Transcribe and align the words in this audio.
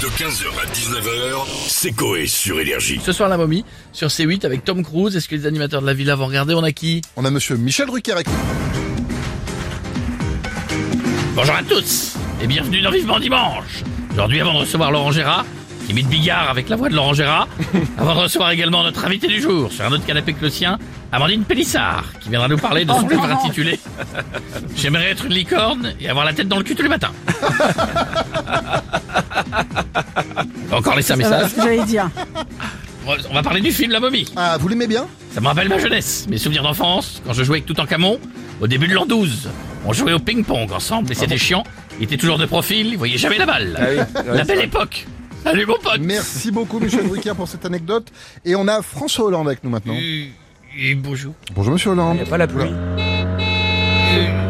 De 0.00 0.06
15h 0.06 0.46
à 0.46 0.64
19h, 0.72 1.46
c'est 1.68 1.92
Coé 1.92 2.26
sur 2.26 2.58
Énergie. 2.58 2.98
Ce 3.04 3.12
soir, 3.12 3.28
la 3.28 3.36
momie, 3.36 3.66
sur 3.92 4.08
C8 4.08 4.46
avec 4.46 4.64
Tom 4.64 4.82
Cruise. 4.82 5.14
Est-ce 5.14 5.28
que 5.28 5.34
les 5.34 5.44
animateurs 5.44 5.82
de 5.82 5.86
la 5.86 5.92
villa 5.92 6.14
vont 6.14 6.24
regarder? 6.24 6.54
On 6.54 6.62
a 6.62 6.72
qui? 6.72 7.02
On 7.16 7.26
a 7.26 7.30
monsieur 7.30 7.56
Michel 7.56 7.86
Drucker 7.86 8.12
avec 8.12 8.26
nous. 8.26 8.32
Bonjour 11.34 11.54
à 11.54 11.62
tous 11.62 12.16
et 12.42 12.46
bienvenue 12.46 12.80
dans 12.80 12.90
Vivement 12.90 13.20
Dimanche. 13.20 13.84
Aujourd'hui, 14.14 14.40
avant 14.40 14.54
de 14.54 14.58
recevoir 14.60 14.90
Laurent 14.90 15.12
Gérard, 15.12 15.44
qui 15.84 15.92
imite 15.92 16.08
Bigard 16.08 16.48
avec 16.48 16.70
la 16.70 16.76
voix 16.76 16.88
de 16.88 16.94
Laurent 16.94 17.12
Gérard, 17.12 17.48
avant 17.98 18.14
de 18.14 18.20
recevoir 18.20 18.52
également 18.52 18.82
notre 18.82 19.04
invité 19.04 19.26
du 19.26 19.42
jour 19.42 19.70
sur 19.70 19.84
un 19.84 19.92
autre 19.92 20.06
canapé 20.06 20.32
que 20.32 20.40
le 20.40 20.48
sien, 20.48 20.78
Amandine 21.12 21.44
Pélissard, 21.44 22.06
qui 22.20 22.30
viendra 22.30 22.48
nous 22.48 22.56
parler 22.56 22.86
de 22.86 22.90
son 22.90 23.06
livre 23.06 23.24
intitulé 23.24 23.78
J'aimerais 24.76 25.10
être 25.10 25.26
une 25.26 25.34
licorne 25.34 25.92
et 26.00 26.08
avoir 26.08 26.24
la 26.24 26.32
tête 26.32 26.48
dans 26.48 26.56
le 26.56 26.64
cul 26.64 26.74
tous 26.74 26.84
les 26.84 26.88
matins. 26.88 27.12
On 29.94 30.70
va 30.70 30.76
Encore 30.78 30.96
laisser 30.96 31.12
un 31.12 31.16
message. 31.16 31.50
J'allais 31.56 31.84
dire. 31.84 32.10
On 33.06 33.34
va 33.34 33.42
parler 33.42 33.60
du 33.60 33.72
film 33.72 33.90
La 33.92 34.00
momie. 34.00 34.26
Ah, 34.36 34.56
vous 34.58 34.68
l'aimez 34.68 34.86
bien? 34.86 35.06
Ça 35.32 35.40
me 35.40 35.46
rappelle 35.46 35.68
ma 35.68 35.78
jeunesse, 35.78 36.26
mes 36.28 36.38
souvenirs 36.38 36.62
d'enfance, 36.62 37.22
quand 37.24 37.32
je 37.32 37.42
jouais 37.44 37.58
avec 37.58 37.66
tout 37.66 37.80
en 37.80 37.86
camon, 37.86 38.18
au 38.60 38.66
début 38.66 38.86
de 38.88 38.94
l'an 38.94 39.06
12. 39.06 39.48
On 39.86 39.92
jouait 39.92 40.12
au 40.12 40.18
ping-pong 40.18 40.70
ensemble 40.72 41.10
et 41.10 41.14
c'était 41.14 41.38
chiant. 41.38 41.64
Il 41.98 42.04
était 42.04 42.16
toujours 42.16 42.38
de 42.38 42.46
profil, 42.46 42.88
il 42.88 42.98
voyait 42.98 43.18
jamais 43.18 43.38
la 43.38 43.46
balle. 43.46 44.08
la 44.26 44.44
belle 44.44 44.60
époque. 44.62 45.06
Salut 45.42 45.66
mon 45.66 45.78
pote. 45.78 46.00
Merci 46.00 46.50
beaucoup 46.50 46.78
Michel 46.78 47.08
Drucker 47.08 47.34
pour 47.34 47.48
cette 47.48 47.64
anecdote. 47.64 48.08
Et 48.44 48.54
on 48.54 48.68
a 48.68 48.82
François 48.82 49.24
Hollande 49.26 49.46
avec 49.46 49.64
nous 49.64 49.70
maintenant. 49.70 49.94
Euh, 49.94 50.26
et 50.78 50.94
bonjour. 50.94 51.34
Bonjour 51.54 51.72
monsieur 51.72 51.90
Hollande. 51.90 52.24
pas 52.28 52.38
la 52.38 52.46
pluie. 52.46 52.64
Ah, 52.68 54.49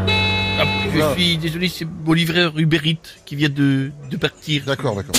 je 0.94 1.14
suis 1.20 1.36
désolé, 1.38 1.69
c'est 1.69 1.86
mon 2.05 2.12
livreur 2.12 2.58
Uber 2.58 2.80
Eats 2.84 2.96
qui 3.24 3.36
vient 3.36 3.48
de, 3.48 3.91
de 4.10 4.16
partir. 4.16 4.64
D'accord, 4.64 4.94
d'accord. 4.96 5.14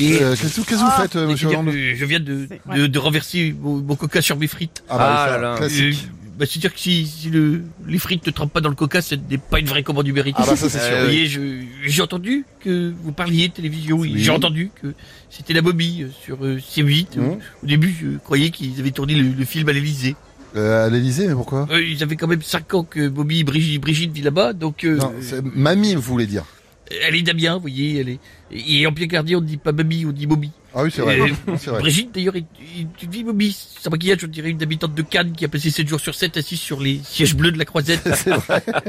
Euh, 0.00 0.34
Qu'est-ce 0.40 0.60
que 0.62 0.74
vous 0.74 0.90
faites 0.90 1.16
euh, 1.16 1.28
monsieur 1.28 1.48
je, 1.50 1.54
Hollande 1.54 1.68
viens, 1.74 1.94
je 1.94 2.04
viens 2.06 2.20
de, 2.20 2.48
de, 2.74 2.86
de 2.86 2.98
renverser 2.98 3.54
mon, 3.60 3.76
mon 3.76 3.94
coca 3.94 4.22
sur 4.22 4.36
mes 4.38 4.46
frites. 4.46 4.82
Ah, 4.88 4.96
bah, 4.98 5.26
Ah 5.34 5.38
là 5.38 5.54
classique. 5.58 5.82
Euh, 5.82 6.08
bah, 6.38 6.46
c'est-à-dire 6.48 6.72
que 6.72 6.80
si, 6.80 7.06
si 7.06 7.28
le, 7.28 7.62
les 7.86 7.98
frites 7.98 8.26
ne 8.26 8.32
trempent 8.32 8.52
pas 8.52 8.62
dans 8.62 8.70
le 8.70 8.74
coca, 8.74 9.02
ce 9.02 9.14
n'est 9.14 9.36
pas 9.36 9.60
une 9.60 9.66
vraie 9.66 9.82
commande 9.82 10.08
Uber 10.08 10.22
Eats. 10.26 10.32
Ah 10.36 10.44
bah 10.46 10.56
ça 10.56 10.70
c'est 10.70 10.78
Euh, 10.78 10.88
sûr. 10.88 10.96
Vous 10.96 11.10
oui. 11.10 11.28
voyez, 11.28 11.66
j'ai 11.84 12.02
entendu 12.02 12.46
que 12.60 12.94
vous 13.02 13.12
parliez 13.12 13.48
de 13.48 13.52
télévision, 13.52 13.98
oui. 13.98 14.14
J'ai 14.16 14.30
entendu 14.30 14.70
que 14.80 14.94
c'était 15.28 15.52
la 15.52 15.60
Bobby 15.60 16.02
euh, 16.04 16.08
sur 16.24 16.38
euh, 16.42 16.56
C8. 16.58 17.06
Euh, 17.18 17.20
Mhm. 17.20 17.38
Au 17.62 17.66
début, 17.66 17.94
je 18.00 18.16
croyais 18.18 18.48
qu'ils 18.50 18.80
avaient 18.80 18.90
tourné 18.92 19.14
le, 19.14 19.28
le 19.38 19.44
film 19.44 19.68
à 19.68 19.72
l'Elysée. 19.72 20.16
Euh, 20.54 20.86
à 20.86 20.90
l'Elysée, 20.90 21.28
mais 21.28 21.34
pourquoi? 21.34 21.66
Euh, 21.70 21.82
ils 21.82 22.02
avaient 22.02 22.16
quand 22.16 22.26
même 22.26 22.42
5 22.42 22.74
ans 22.74 22.84
que 22.84 23.08
Bobby 23.08 23.40
et 23.40 23.44
Brigitte, 23.44 23.80
Brigitte 23.80 24.12
vit 24.12 24.22
là-bas, 24.22 24.52
donc 24.52 24.84
euh, 24.84 24.96
Non, 24.96 25.12
c'est 25.20 25.42
mamie, 25.42 25.94
vous 25.94 26.02
voulez 26.02 26.26
dire? 26.26 26.44
Elle 27.02 27.14
est 27.16 27.22
Damien, 27.22 27.54
vous 27.54 27.60
voyez, 27.60 28.00
elle 28.00 28.08
est... 28.10 28.18
Et 28.54 28.86
en 28.86 28.92
Picardy, 28.92 29.34
on 29.34 29.40
ne 29.40 29.46
dit 29.46 29.56
pas 29.56 29.72
Bobby, 29.72 30.04
on 30.06 30.12
dit 30.12 30.26
Bobby. 30.26 30.50
Ah 30.74 30.82
oui, 30.82 30.90
c'est 30.94 31.02
vrai. 31.02 31.18
Euh, 31.20 31.28
C'est 31.58 31.70
vrai. 31.70 31.80
Brigitte, 31.80 32.14
d'ailleurs, 32.14 32.34
tu 32.98 33.06
dis 33.06 33.24
Bobby, 33.24 33.56
sans 33.80 33.90
maquillage, 33.90 34.24
on 34.24 34.26
dirait 34.26 34.50
une 34.50 34.62
habitante 34.62 34.94
de 34.94 35.02
Cannes 35.02 35.32
qui 35.32 35.44
a 35.44 35.48
passé 35.48 35.70
7 35.70 35.86
jours 35.88 36.00
sur 36.00 36.14
7 36.14 36.36
assise 36.38 36.60
sur 36.60 36.80
les 36.80 37.00
sièges 37.04 37.34
bleus 37.34 37.50
de 37.52 37.58
la 37.58 37.64
croisette, 37.64 38.02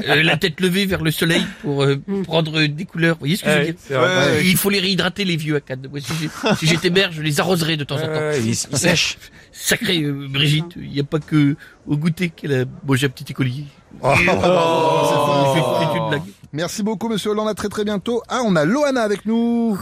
Euh, 0.06 0.22
la 0.22 0.36
tête 0.36 0.60
levée 0.60 0.84
vers 0.86 1.02
le 1.02 1.10
soleil 1.10 1.44
pour 1.62 1.82
euh, 1.82 1.96
prendre 2.24 2.58
euh, 2.60 2.68
des 2.68 2.84
couleurs. 2.84 3.14
Vous 3.16 3.20
voyez 3.20 3.36
ce 3.36 3.44
que 3.44 3.50
je 3.50 3.58
veux 3.58 3.64
dire. 3.64 3.74
Euh, 3.92 4.40
Il 4.44 4.56
faut 4.56 4.70
les 4.70 4.80
réhydrater 4.80 5.24
les 5.24 5.36
vieux 5.36 5.56
à 5.56 5.60
Cannes. 5.60 5.86
Moi, 5.90 6.00
si 6.00 6.12
si 6.58 6.66
j'étais 6.66 6.90
maire, 6.90 7.10
je 7.12 7.22
les 7.22 7.40
arroserais 7.40 7.76
de 7.76 7.84
temps 7.84 7.96
en 7.96 8.00
temps. 8.06 8.08
Ouais, 8.08 8.40
il, 8.40 8.48
il 8.50 8.54
sèche. 8.54 9.18
Sacré 9.52 10.02
euh, 10.02 10.26
Brigitte, 10.28 10.74
il 10.76 10.90
n'y 10.90 11.00
a 11.00 11.04
pas 11.04 11.20
que 11.20 11.56
au 11.86 11.96
goûter 11.96 12.28
qu'elle 12.28 12.52
a 12.52 12.64
mangé 12.86 13.06
un 13.06 13.10
petit 13.10 13.26
écolier. 13.30 13.64
Oh, 14.02 14.12
C'est 14.16 15.60
oh. 15.60 16.14
Merci 16.52 16.82
beaucoup 16.82 17.08
monsieur 17.08 17.30
Hollande, 17.30 17.48
à 17.48 17.54
très 17.54 17.68
très 17.68 17.84
bientôt. 17.84 18.22
Ah, 18.28 18.40
on 18.44 18.54
a 18.56 18.64
Loana 18.64 19.02
avec 19.02 19.26
nous. 19.26 19.76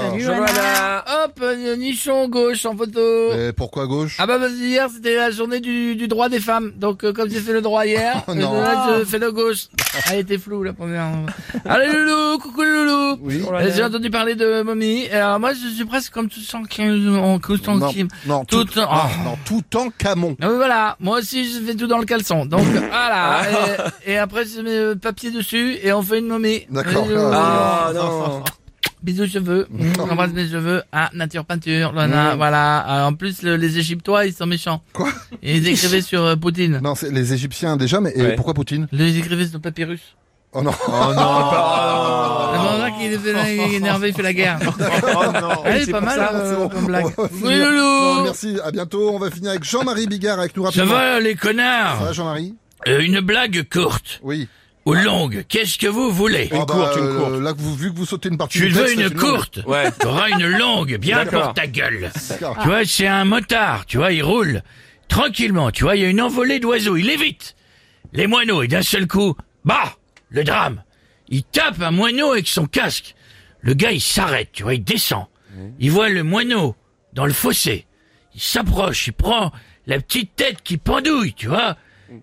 Salut. 0.00 0.24
Hop, 1.40 1.78
nichon 1.78 2.28
gauche 2.28 2.64
en 2.66 2.76
photo. 2.76 3.32
Et 3.32 3.52
pourquoi 3.52 3.86
gauche? 3.86 4.16
Ah 4.18 4.26
bah 4.26 4.38
parce 4.38 4.52
que 4.52 4.58
hier 4.58 4.88
c'était 4.92 5.14
la 5.14 5.30
journée 5.30 5.60
du, 5.60 5.94
du 5.96 6.08
droit 6.08 6.28
des 6.28 6.40
femmes. 6.40 6.72
Donc 6.76 7.04
euh, 7.04 7.12
comme 7.12 7.30
j'ai 7.30 7.40
fait 7.40 7.52
le 7.52 7.60
droit 7.60 7.86
hier, 7.86 8.24
Oh 8.28 8.32
euh, 8.32 8.34
non. 8.34 8.60
là, 8.60 8.98
je 8.98 9.04
fais 9.04 9.18
le 9.18 9.30
gauche. 9.32 9.66
Ah, 9.94 10.10
elle 10.12 10.20
était 10.20 10.38
floue 10.38 10.62
la 10.62 10.72
première. 10.72 11.06
Allez 11.64 11.92
loulou, 11.92 12.38
coucou 12.38 12.62
loulou. 12.62 13.18
Oui. 13.22 13.42
Euh, 13.52 13.70
J'ai 13.74 13.84
entendu 13.84 14.10
parler 14.10 14.34
de 14.34 14.62
momie. 14.62 15.08
Alors 15.10 15.38
moi 15.40 15.52
je 15.52 15.68
suis 15.74 15.84
presque 15.84 16.12
comme 16.12 16.28
tout 16.28 16.40
en 16.54 16.62
en 17.18 17.38
tout 17.38 17.68
en 17.68 17.76
Non, 17.76 17.88
kim. 17.92 18.08
non, 18.26 18.44
Tout 18.44 18.64
tout, 18.64 18.78
en- 18.78 18.82
non, 18.82 18.88
ah. 18.90 19.08
non, 19.24 19.38
tout 19.44 19.76
en 19.76 19.90
camon. 19.90 20.36
Ah, 20.40 20.48
voilà, 20.48 20.96
moi 21.00 21.18
aussi 21.18 21.50
je 21.52 21.60
fais 21.64 21.74
tout 21.74 21.86
dans 21.86 21.98
le 21.98 22.04
caleçon. 22.06 22.46
Donc 22.46 22.62
voilà. 22.90 23.42
Et, 24.06 24.12
et 24.12 24.18
après 24.18 24.44
je 24.44 24.60
mets 24.60 24.78
le 24.78 24.96
papier 24.96 25.30
dessus 25.30 25.78
et 25.82 25.92
on 25.92 26.02
fait 26.02 26.18
une 26.18 26.26
momie. 26.28 26.66
D'accord. 26.70 27.06
Loulou. 27.06 27.20
Ah 27.32 27.90
non. 27.94 28.42
Bisous 29.08 29.26
cheveux. 29.26 29.66
J'embrasse 29.96 30.32
mes 30.32 30.46
cheveux. 30.48 30.82
Ah, 30.92 31.08
nature 31.14 31.44
peinture. 31.46 31.92
Voilà. 31.94 32.34
voilà. 32.36 32.84
Ah, 32.86 33.06
en 33.06 33.14
plus, 33.14 33.42
le- 33.42 33.56
les 33.56 33.78
Égyptois, 33.78 34.26
ils 34.26 34.34
sont 34.34 34.46
méchants. 34.46 34.82
Quoi 34.92 35.08
Ils 35.42 35.66
écrivaient 35.66 36.02
sur 36.02 36.22
euh, 36.22 36.36
Poutine. 36.36 36.80
Non, 36.82 36.94
c'est 36.94 37.10
les 37.10 37.32
Égyptiens 37.32 37.76
déjà, 37.78 38.00
mais 38.00 38.12
et 38.14 38.20
Ouais. 38.22 38.34
pourquoi 38.36 38.52
Poutine 38.54 38.86
Les 38.92 39.16
écrivaient 39.18 39.46
sur 39.46 39.54
le 39.58 39.62
papyrus. 39.62 40.00
Oh 40.52 40.62
non. 40.62 40.72
Oh 40.86 40.90
non. 40.90 40.98
C'est 42.52 42.58
pour 42.58 42.80
ça 42.80 42.90
qu'il 42.98 43.12
est 43.12 43.54
il 43.54 43.60
est 43.60 43.76
énervé, 43.76 44.08
il 44.08 44.14
fait 44.14 44.22
la 44.22 44.32
guerre. 44.32 44.58
Oh 44.68 45.32
non. 45.40 45.62
Allez, 45.64 45.84
C'est 45.84 45.92
pas 45.92 45.98
pour 45.98 46.06
mal 46.08 46.18
ça. 46.18 46.34
euh, 46.34 46.50
c'est 46.50 46.56
bon. 46.58 46.68
comme 46.68 46.86
blague. 46.86 47.06
On 47.18 47.22
va 47.22 47.28
Oui, 47.32 47.38
finir. 47.38 47.70
loulou. 47.70 48.22
Merci, 48.24 48.56
à 48.64 48.70
bientôt. 48.70 49.10
On 49.14 49.18
va 49.18 49.30
finir 49.30 49.50
avec 49.50 49.64
Jean-Marie 49.64 50.06
Bigard 50.06 50.38
avec 50.38 50.56
nous 50.56 50.62
Ça 50.64 50.68
rapidement. 50.68 50.94
va, 50.98 51.20
les 51.20 51.34
Ça 51.34 51.38
connards 51.40 52.02
va, 52.04 52.12
Jean-Marie 52.12 52.54
Euh, 52.86 53.00
Une 53.00 53.20
blague 53.20 53.68
courte 53.70 54.20
Oui. 54.22 54.48
Ou 54.88 54.94
longue, 54.94 55.44
qu'est-ce 55.48 55.76
que 55.76 55.86
vous 55.86 56.10
voulez 56.10 56.48
Ah 56.50 56.64
bah, 56.64 56.64
courte, 56.66 56.96
une 56.96 57.04
euh, 57.04 57.18
courte. 57.18 57.40
Là, 57.42 57.52
vous, 57.56 57.74
vu 57.74 57.92
que 57.92 57.96
vous 57.96 58.06
sautez 58.06 58.30
une 58.30 58.38
partie 58.38 58.58
Tu 58.58 58.68
veux 58.68 58.90
une 58.92 59.10
courte 59.10 59.60
Ouais. 59.66 59.90
T'auras 59.92 60.30
une 60.30 60.46
longue, 60.46 60.96
bien 60.96 61.26
pour 61.26 61.52
ta 61.52 61.66
gueule. 61.66 62.10
D'accord. 62.30 62.56
Tu 62.62 62.68
vois, 62.68 62.84
c'est 62.86 63.06
un 63.06 63.24
motard, 63.26 63.84
tu 63.84 63.98
vois, 63.98 64.12
il 64.12 64.22
roule 64.22 64.62
tranquillement, 65.08 65.70
tu 65.70 65.84
vois, 65.84 65.96
il 65.96 66.02
y 66.02 66.04
a 66.04 66.08
une 66.08 66.22
envolée 66.22 66.58
d'oiseaux, 66.58 66.96
il 66.96 67.10
évite 67.10 67.54
les 68.14 68.26
moineaux 68.26 68.62
et 68.62 68.68
d'un 68.68 68.82
seul 68.82 69.06
coup, 69.06 69.36
bah, 69.64 69.96
le 70.30 70.44
drame. 70.44 70.82
Il 71.28 71.44
tape 71.44 71.82
un 71.82 71.90
moineau 71.90 72.32
avec 72.32 72.48
son 72.48 72.66
casque. 72.66 73.14
Le 73.60 73.74
gars, 73.74 73.92
il 73.92 74.00
s'arrête, 74.00 74.50
tu 74.52 74.62
vois, 74.62 74.74
il 74.74 74.84
descend. 74.84 75.26
Il 75.78 75.90
voit 75.90 76.08
le 76.08 76.22
moineau 76.22 76.76
dans 77.12 77.26
le 77.26 77.32
fossé. 77.32 77.86
Il 78.34 78.40
s'approche, 78.40 79.08
il 79.08 79.12
prend 79.12 79.52
la 79.86 79.98
petite 79.98 80.34
tête 80.36 80.62
qui 80.62 80.78
pendouille, 80.78 81.34
tu 81.34 81.48
vois. 81.48 81.76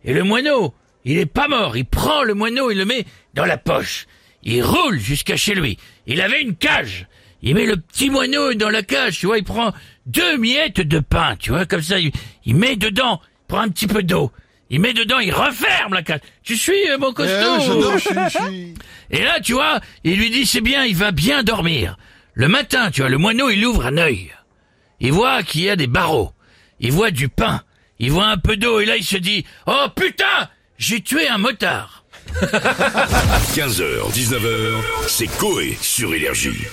Et 0.03 0.13
le 0.13 0.23
moineau, 0.23 0.73
il 1.05 1.17
est 1.17 1.25
pas 1.25 1.47
mort. 1.47 1.77
Il 1.77 1.85
prend 1.85 2.23
le 2.23 2.33
moineau, 2.33 2.71
il 2.71 2.77
le 2.77 2.85
met 2.85 3.05
dans 3.33 3.45
la 3.45 3.57
poche. 3.57 4.07
Il 4.43 4.61
roule 4.63 4.99
jusqu'à 4.99 5.38
chez 5.38 5.55
lui. 5.55 5.77
Il 6.07 6.21
avait 6.21 6.41
une 6.41 6.55
cage. 6.55 7.07
Il 7.41 7.55
met 7.55 7.66
le 7.66 7.77
petit 7.77 8.09
moineau 8.09 8.53
dans 8.55 8.69
la 8.69 8.83
cage, 8.83 9.19
tu 9.19 9.25
vois. 9.27 9.38
Il 9.38 9.43
prend 9.43 9.73
deux 10.05 10.38
miettes 10.38 10.81
de 10.81 10.99
pain, 10.99 11.35
tu 11.38 11.51
vois, 11.51 11.66
comme 11.66 11.81
ça. 11.81 11.99
Il, 11.99 12.11
il 12.45 12.55
met 12.55 12.75
dedans, 12.75 13.21
il 13.23 13.47
prend 13.47 13.59
un 13.61 13.69
petit 13.69 13.88
peu 13.88 14.03
d'eau. 14.03 14.31
Il 14.71 14.79
met 14.81 14.93
dedans, 14.93 15.19
il 15.19 15.31
referme 15.31 15.93
la 15.93 16.01
cage. 16.01 16.21
Tu 16.43 16.55
suis, 16.57 16.89
euh, 16.89 16.97
mon 16.97 17.11
Eh, 17.11 17.13
costaud 17.13 17.59
j'adore, 17.59 17.93
je 17.93 17.99
suis, 17.99 18.16
je 18.16 18.29
suis- 18.45 18.73
et 19.11 19.23
là, 19.23 19.39
tu 19.39 19.53
vois, 19.53 19.79
il 20.03 20.17
lui 20.17 20.31
dit 20.31 20.45
c'est 20.47 20.61
bien, 20.61 20.85
il 20.85 20.95
va 20.95 21.11
bien 21.11 21.43
dormir. 21.43 21.97
Le 22.34 22.47
matin, 22.47 22.90
tu 22.90 23.02
vois, 23.02 23.09
le 23.09 23.19
moineau, 23.19 23.49
il 23.52 23.63
ouvre 23.66 23.85
un 23.85 23.97
œil. 23.97 24.31
Il 24.99 25.11
voit 25.11 25.43
qu'il 25.43 25.61
y 25.61 25.69
a 25.69 25.75
des 25.75 25.87
barreaux. 25.87 26.31
Il 26.79 26.91
voit 26.91 27.11
du 27.11 27.29
pain. 27.29 27.61
Il 27.99 28.11
voit 28.11 28.25
un 28.28 28.37
peu 28.37 28.57
d'eau 28.57 28.79
et 28.79 28.85
là, 28.85 28.97
il 28.97 29.03
se 29.05 29.17
dit 29.17 29.46
oh 29.67 29.85
putain, 29.96 30.49
j'ai 30.77 31.01
tué 31.01 31.27
un 31.27 31.37
motard. 31.37 32.03
15h, 33.55 34.11
19h, 34.13 34.81
c'est 35.07 35.27
Coé 35.37 35.77
sur 35.81 36.13
Énergie. 36.13 36.66